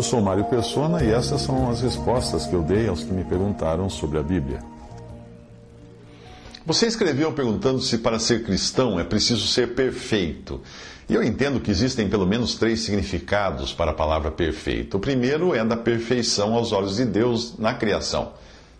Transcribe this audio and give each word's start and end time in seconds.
Eu 0.00 0.04
sou 0.04 0.22
Mário 0.22 0.46
Persona 0.46 1.04
e 1.04 1.10
essas 1.10 1.42
são 1.42 1.68
as 1.68 1.82
respostas 1.82 2.46
que 2.46 2.54
eu 2.54 2.62
dei 2.62 2.88
aos 2.88 3.04
que 3.04 3.12
me 3.12 3.22
perguntaram 3.22 3.90
sobre 3.90 4.18
a 4.18 4.22
Bíblia. 4.22 4.60
Você 6.64 6.86
escreveu 6.86 7.30
perguntando 7.34 7.82
se 7.82 7.98
para 7.98 8.18
ser 8.18 8.42
cristão 8.42 8.98
é 8.98 9.04
preciso 9.04 9.46
ser 9.46 9.74
perfeito. 9.74 10.62
E 11.06 11.14
eu 11.14 11.22
entendo 11.22 11.60
que 11.60 11.70
existem 11.70 12.08
pelo 12.08 12.26
menos 12.26 12.54
três 12.54 12.80
significados 12.80 13.74
para 13.74 13.90
a 13.90 13.94
palavra 13.94 14.30
perfeito. 14.30 14.96
O 14.96 15.00
primeiro 15.00 15.54
é 15.54 15.62
da 15.62 15.76
perfeição 15.76 16.54
aos 16.54 16.72
olhos 16.72 16.96
de 16.96 17.04
Deus 17.04 17.58
na 17.58 17.74
criação. 17.74 18.32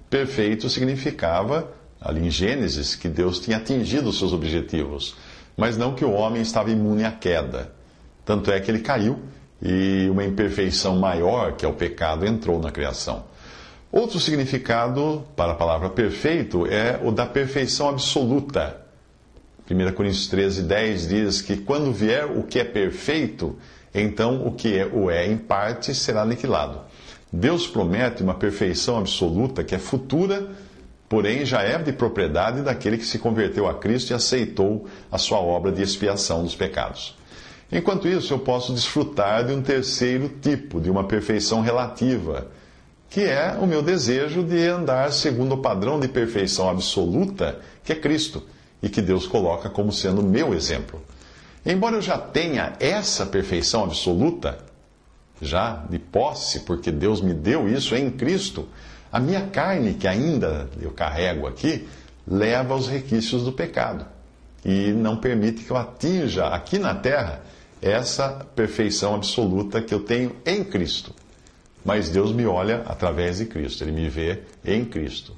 Perfeito 0.08 0.70
significava, 0.70 1.70
ali 2.00 2.26
em 2.26 2.30
Gênesis, 2.30 2.94
que 2.94 3.10
Deus 3.10 3.40
tinha 3.40 3.58
atingido 3.58 4.08
os 4.08 4.18
seus 4.18 4.32
objetivos, 4.32 5.14
mas 5.54 5.76
não 5.76 5.94
que 5.94 6.02
o 6.02 6.12
homem 6.12 6.40
estava 6.40 6.70
imune 6.70 7.04
à 7.04 7.12
queda. 7.12 7.74
Tanto 8.24 8.50
é 8.50 8.58
que 8.58 8.70
ele 8.70 8.80
caiu 8.80 9.20
e 9.62 10.08
uma 10.10 10.24
imperfeição 10.24 10.96
maior, 10.96 11.52
que 11.52 11.64
é 11.64 11.68
o 11.68 11.74
pecado, 11.74 12.26
entrou 12.26 12.60
na 12.60 12.70
criação. 12.70 13.24
Outro 13.92 14.20
significado 14.20 15.24
para 15.34 15.52
a 15.52 15.56
palavra 15.56 15.90
perfeito 15.90 16.66
é 16.66 17.00
o 17.02 17.10
da 17.10 17.26
perfeição 17.26 17.88
absoluta. 17.88 18.80
1 19.68 19.92
Coríntios 19.92 20.28
13, 20.28 20.62
10 20.62 21.08
diz 21.08 21.42
que 21.42 21.56
quando 21.56 21.92
vier 21.92 22.24
o 22.24 22.44
que 22.44 22.58
é 22.58 22.64
perfeito, 22.64 23.56
então 23.94 24.46
o 24.46 24.52
que 24.52 24.78
é, 24.78 24.86
o 24.86 25.10
é 25.10 25.26
em 25.26 25.36
parte 25.36 25.94
será 25.94 26.22
aniquilado. 26.22 26.80
Deus 27.32 27.66
promete 27.66 28.22
uma 28.22 28.34
perfeição 28.34 28.98
absoluta 28.98 29.62
que 29.62 29.74
é 29.74 29.78
futura, 29.78 30.48
porém 31.08 31.44
já 31.44 31.62
é 31.62 31.76
de 31.78 31.92
propriedade 31.92 32.62
daquele 32.62 32.96
que 32.96 33.04
se 33.04 33.18
converteu 33.18 33.68
a 33.68 33.74
Cristo 33.74 34.10
e 34.10 34.14
aceitou 34.14 34.86
a 35.10 35.18
sua 35.18 35.38
obra 35.38 35.70
de 35.70 35.82
expiação 35.82 36.42
dos 36.42 36.54
pecados. 36.54 37.16
Enquanto 37.72 38.08
isso, 38.08 38.34
eu 38.34 38.38
posso 38.38 38.72
desfrutar 38.72 39.46
de 39.46 39.52
um 39.52 39.62
terceiro 39.62 40.28
tipo, 40.40 40.80
de 40.80 40.90
uma 40.90 41.04
perfeição 41.04 41.60
relativa, 41.60 42.48
que 43.08 43.20
é 43.20 43.56
o 43.60 43.66
meu 43.66 43.80
desejo 43.80 44.42
de 44.42 44.66
andar 44.66 45.12
segundo 45.12 45.54
o 45.54 45.58
padrão 45.58 46.00
de 46.00 46.08
perfeição 46.08 46.68
absoluta 46.68 47.60
que 47.84 47.92
é 47.92 47.96
Cristo 47.96 48.42
e 48.82 48.88
que 48.88 49.00
Deus 49.00 49.26
coloca 49.26 49.68
como 49.68 49.92
sendo 49.92 50.22
meu 50.22 50.54
exemplo. 50.54 51.00
Embora 51.64 51.96
eu 51.96 52.02
já 52.02 52.18
tenha 52.18 52.72
essa 52.80 53.26
perfeição 53.26 53.84
absoluta, 53.84 54.58
já 55.40 55.84
de 55.88 55.98
posse, 55.98 56.60
porque 56.60 56.90
Deus 56.90 57.20
me 57.20 57.34
deu 57.34 57.68
isso 57.68 57.94
em 57.94 58.10
Cristo, 58.10 58.68
a 59.12 59.20
minha 59.20 59.42
carne, 59.46 59.94
que 59.94 60.08
ainda 60.08 60.68
eu 60.80 60.90
carrego 60.90 61.46
aqui, 61.46 61.88
leva 62.26 62.74
aos 62.74 62.88
requisitos 62.88 63.44
do 63.44 63.52
pecado 63.52 64.06
e 64.64 64.92
não 64.92 65.16
permite 65.16 65.64
que 65.64 65.70
eu 65.70 65.76
atinja 65.76 66.46
aqui 66.46 66.78
na 66.78 66.94
terra 66.94 67.42
essa 67.80 68.46
perfeição 68.54 69.14
absoluta 69.14 69.80
que 69.80 69.94
eu 69.94 70.00
tenho 70.00 70.36
em 70.44 70.62
Cristo. 70.62 71.14
Mas 71.84 72.10
Deus 72.10 72.32
me 72.32 72.44
olha 72.46 72.82
através 72.86 73.38
de 73.38 73.46
Cristo, 73.46 73.84
Ele 73.84 73.92
me 73.92 74.08
vê 74.08 74.42
em 74.64 74.84
Cristo. 74.84 75.34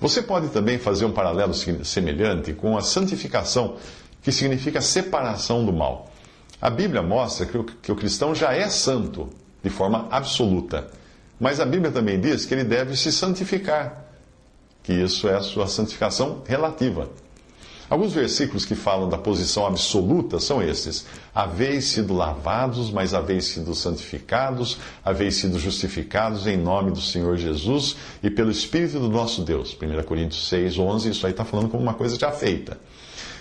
Você 0.00 0.22
pode 0.22 0.48
também 0.50 0.78
fazer 0.78 1.04
um 1.04 1.12
paralelo 1.12 1.52
semelhante 1.52 2.52
com 2.52 2.78
a 2.78 2.82
santificação, 2.82 3.76
que 4.22 4.30
significa 4.30 4.80
separação 4.80 5.64
do 5.64 5.72
mal. 5.72 6.12
A 6.60 6.70
Bíblia 6.70 7.02
mostra 7.02 7.46
que 7.46 7.92
o, 7.92 7.96
cristão 7.96 8.34
já 8.34 8.52
é 8.52 8.68
santo 8.68 9.28
de 9.62 9.70
forma 9.70 10.06
absoluta, 10.10 10.88
mas 11.40 11.60
a 11.60 11.64
Bíblia 11.64 11.90
também 11.90 12.20
diz 12.20 12.44
que 12.44 12.54
ele 12.54 12.64
deve 12.64 12.96
se 12.96 13.10
santificar, 13.10 14.04
que 14.82 14.92
isso 14.92 15.28
é 15.28 15.34
a 15.34 15.40
sua 15.40 15.66
santificação 15.66 16.42
relativa. 16.46 17.10
Alguns 17.90 18.12
versículos 18.12 18.66
que 18.66 18.74
falam 18.74 19.08
da 19.08 19.16
posição 19.16 19.66
absoluta 19.66 20.38
são 20.38 20.62
estes: 20.62 21.06
Haveis 21.34 21.86
sido 21.86 22.12
lavados, 22.12 22.90
mas 22.90 23.14
haveis 23.14 23.46
sido 23.46 23.74
santificados, 23.74 24.78
haveis 25.02 25.36
sido 25.36 25.58
justificados 25.58 26.46
em 26.46 26.56
nome 26.56 26.90
do 26.90 27.00
Senhor 27.00 27.36
Jesus 27.36 27.96
e 28.22 28.28
pelo 28.28 28.50
Espírito 28.50 28.98
do 28.98 29.08
nosso 29.08 29.42
Deus. 29.42 29.76
1 29.80 30.02
Coríntios 30.02 30.48
6, 30.48 30.78
11, 30.78 31.10
isso 31.10 31.26
aí 31.26 31.32
está 31.32 31.44
falando 31.44 31.70
como 31.70 31.82
uma 31.82 31.94
coisa 31.94 32.18
já 32.18 32.30
feita. 32.30 32.78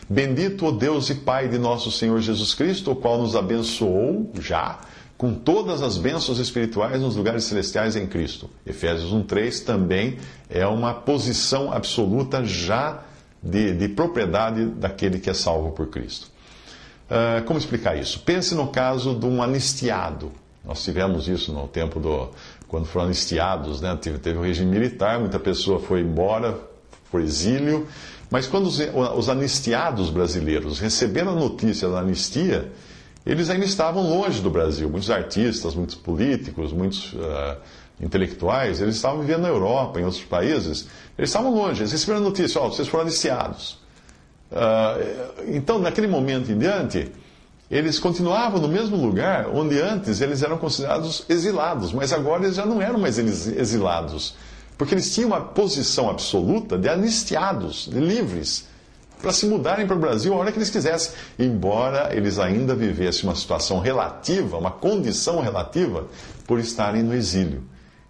Bendito 0.09 0.68
o 0.68 0.72
Deus 0.72 1.09
e 1.09 1.16
Pai 1.16 1.50
de 1.50 1.58
nosso 1.58 1.91
Senhor 1.91 2.22
Jesus 2.22 2.53
Cristo, 2.53 2.91
o 2.91 2.96
qual 2.96 3.18
nos 3.18 3.35
abençoou 3.35 4.31
já 4.40 4.79
com 5.18 5.34
todas 5.34 5.81
as 5.81 5.97
bênçãos 5.97 6.38
espirituais 6.38 7.02
nos 7.02 7.16
lugares 7.16 7.44
celestiais 7.44 7.96
em 7.96 8.06
Cristo. 8.06 8.50
Efésios 8.66 9.12
1,3 9.12 9.66
também 9.66 10.18
é 10.47 10.66
uma 10.66 10.94
posição 10.94 11.74
absoluta 11.74 12.46
já 12.46 13.03
de, 13.42 13.74
de 13.74 13.88
propriedade 13.90 14.66
daquele 14.66 15.20
que 15.20 15.30
é 15.30 15.34
salvo 15.34 15.72
por 15.72 15.88
Cristo. 15.88 16.28
Uh, 17.09 17.44
como 17.46 17.58
explicar 17.58 17.98
isso? 17.98 18.20
Pense 18.20 18.53
no 18.53 18.68
caso 18.68 19.16
de 19.16 19.25
um 19.25 19.42
anistiado. 19.42 20.31
Nós 20.66 20.84
tivemos 20.84 21.28
isso 21.30 21.53
no 21.53 21.68
tempo 21.68 22.00
do. 22.00 22.30
quando 22.68 22.86
foram 22.86 23.06
anistiados, 23.06 23.80
né? 23.80 23.97
teve, 24.02 24.18
teve 24.20 24.38
o 24.38 24.42
regime 24.42 24.70
militar, 24.70 25.18
muita 25.18 25.40
pessoa 25.40 25.80
foi 25.80 26.02
embora, 26.02 26.59
foi 27.09 27.24
exílio. 27.24 27.88
Mas 28.30 28.46
quando 28.46 28.66
os, 28.66 28.80
os 29.16 29.30
anistiados 29.30 30.09
brasileiros 30.09 30.80
receberam 30.80 31.31
a 31.31 31.36
notícia 31.36 31.88
da 31.88 32.00
anistia, 32.00 32.70
eles 33.26 33.50
ainda 33.50 33.66
estavam 33.66 34.03
longe 34.09 34.42
do 34.42 34.50
Brasil. 34.50 34.90
Muitos 34.90 35.09
artistas, 35.09 35.74
muitos 35.74 35.96
políticos, 35.96 36.74
muitos. 36.74 37.14
Uh, 37.14 37.58
intelectuais, 38.00 38.80
eles 38.80 38.96
estavam 38.96 39.22
vivendo 39.22 39.41
na 39.41 39.50
Europa, 39.50 40.00
em 40.00 40.03
outros 40.03 40.24
países, 40.24 40.88
eles 41.18 41.30
estavam 41.30 41.53
longe, 41.53 41.81
eles 41.81 41.91
receberam 41.91 42.19
a 42.19 42.24
notícia, 42.24 42.62
ó, 42.62 42.68
oh, 42.68 42.72
vocês 42.72 42.88
foram 42.88 43.03
aliciados. 43.03 43.80
Uh, 44.52 45.44
então, 45.47 45.80
naquele 45.80 46.08
momento 46.08 46.52
em 46.52 46.58
diante, 46.58 47.12
eles 47.69 48.00
continuavam 48.00 48.62
no 48.62 48.68
mesmo 48.68 48.96
lugar 48.96 49.50
onde 49.50 49.80
antes 49.81 50.22
eles 50.22 50.41
eram 50.41 50.58
considerados 50.58 51.25
exilados, 51.28 51.91
mas 51.91 52.13
agora 52.13 52.44
eles 52.44 52.56
já 52.56 52.66
não 52.66 52.81
eram 52.81 53.00
mais 53.00 53.18
exilados, 53.18 54.35
porque 54.78 54.94
eles 54.94 55.14
tinham 55.14 55.28
uma 55.28 55.41
posição 55.41 56.09
absoluta 56.09 56.78
de 56.78 56.88
anistiados, 56.88 57.90
de 57.91 58.00
livres, 58.00 58.68
para 59.22 59.34
se 59.34 59.47
mudarem 59.47 59.88
para 59.88 59.96
o 59.96 60.00
Brasil 60.00 60.34
a 60.34 60.38
hora 60.38 60.52
que 60.52 60.59
eles 60.59 60.69
quisessem, 60.69 61.12
embora 61.40 62.16
eles 62.16 62.38
ainda 62.38 62.75
vivessem 62.75 63.24
uma 63.24 63.35
situação 63.35 63.79
relativa, 63.79 64.58
uma 64.58 64.72
condição 64.72 65.41
relativa, 65.41 66.06
por 66.46 66.59
estarem 66.59 67.02
no 67.02 67.14
exílio. 67.14 67.64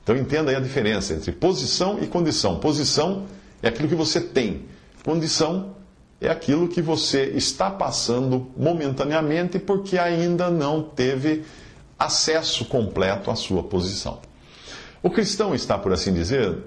Então 0.07 0.15
entenda 0.15 0.51
aí 0.51 0.55
a 0.55 0.61
diferença 0.61 1.13
entre 1.13 1.33
posição 1.33 1.99
e 2.01 2.07
condição. 2.07 2.61
Posição 2.61 3.25
é 3.61 3.67
aquilo 3.67 3.89
que 3.89 3.95
você 3.95 4.21
tem, 4.21 4.61
condição 5.03 5.75
é 6.21 6.29
aquilo 6.29 6.69
que 6.69 6.81
você 6.81 7.25
está 7.35 7.69
passando 7.69 8.47
momentaneamente 8.55 9.59
porque 9.59 9.97
ainda 9.97 10.49
não 10.49 10.81
teve 10.81 11.43
acesso 11.99 12.63
completo 12.63 13.29
à 13.29 13.35
sua 13.35 13.61
posição. 13.61 14.19
O 15.03 15.09
cristão 15.09 15.53
está, 15.53 15.77
por 15.77 15.91
assim 15.91 16.13
dizer, 16.13 16.57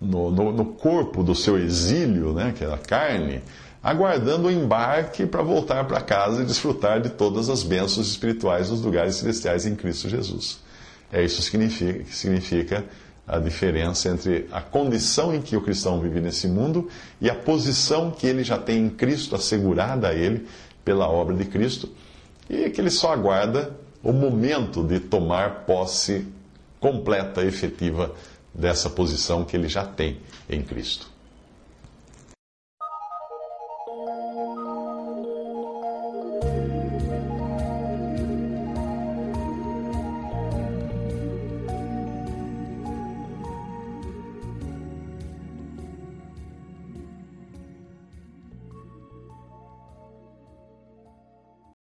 no, 0.00 0.30
no, 0.30 0.50
no 0.50 0.64
corpo 0.64 1.22
do 1.22 1.34
seu 1.34 1.58
exílio, 1.58 2.32
né, 2.32 2.54
que 2.56 2.64
é 2.64 2.72
a 2.72 2.78
carne, 2.78 3.42
aguardando 3.82 4.48
o 4.48 4.50
embarque 4.50 5.26
para 5.26 5.42
voltar 5.42 5.86
para 5.86 6.00
casa 6.00 6.40
e 6.40 6.46
desfrutar 6.46 7.02
de 7.02 7.10
todas 7.10 7.50
as 7.50 7.62
bênçãos 7.62 8.08
espirituais 8.08 8.70
dos 8.70 8.80
lugares 8.80 9.16
celestiais 9.16 9.66
em 9.66 9.76
Cristo 9.76 10.08
Jesus. 10.08 10.71
É 11.12 11.22
isso 11.22 11.36
que 11.36 11.42
significa, 11.42 12.04
que 12.04 12.16
significa 12.16 12.84
a 13.28 13.38
diferença 13.38 14.08
entre 14.08 14.48
a 14.50 14.62
condição 14.62 15.34
em 15.34 15.42
que 15.42 15.54
o 15.56 15.60
cristão 15.60 16.00
vive 16.00 16.20
nesse 16.20 16.48
mundo 16.48 16.88
e 17.20 17.28
a 17.28 17.34
posição 17.34 18.10
que 18.10 18.26
ele 18.26 18.42
já 18.42 18.58
tem 18.58 18.86
em 18.86 18.90
Cristo, 18.90 19.34
assegurada 19.34 20.08
a 20.08 20.14
ele 20.14 20.46
pela 20.82 21.08
obra 21.08 21.36
de 21.36 21.44
Cristo, 21.44 21.88
e 22.48 22.70
que 22.70 22.80
ele 22.80 22.90
só 22.90 23.12
aguarda 23.12 23.76
o 24.02 24.12
momento 24.12 24.82
de 24.82 24.98
tomar 24.98 25.64
posse 25.66 26.26
completa, 26.80 27.44
efetiva 27.44 28.12
dessa 28.52 28.90
posição 28.90 29.44
que 29.44 29.56
ele 29.56 29.68
já 29.68 29.84
tem 29.84 30.18
em 30.48 30.62
Cristo. 30.62 31.12